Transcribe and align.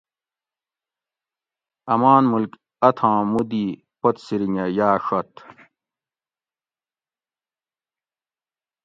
آمان 1.93 2.23
ملک 2.31 2.51
اتھاں 2.87 3.19
مودی 3.31 3.65
پت 3.99 4.15
سرنگہ 4.25 4.65
یا 4.77 4.89
ڛت 5.05 5.31